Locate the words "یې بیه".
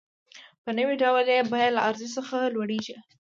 1.35-1.69